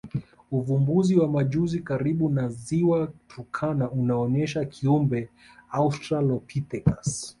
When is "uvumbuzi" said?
0.51-1.13